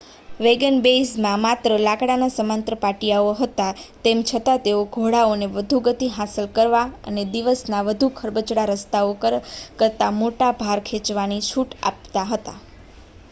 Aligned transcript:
વેગનવેઇઝમાં 0.39 1.41
માત્ર 1.41 1.73
લાકડાના 1.79 2.29
સમાંતર 2.31 2.75
પાટિયાઓ 2.79 3.33
હતા 3.41 3.67
તેમ 4.03 4.23
છતાં 4.23 4.63
તેઓ 4.63 4.79
ઘોડાઓને 4.95 5.49
વધુ 5.51 5.81
ગતિ 5.87 6.09
હાંસલ 6.15 6.47
કરવા 6.55 6.81
અને 7.05 7.25
દિવસના 7.31 7.81
વધુ 7.89 8.09
ખરબચડા 8.15 8.65
રસ્તાઓ 8.71 9.11
કરતાં 9.77 10.17
મોટો 10.17 10.49
ભાર 10.59 10.81
ખેંચવાની 10.87 11.45
છૂટ 11.49 11.77
આપતા 11.83 12.25
હતા 12.31 12.57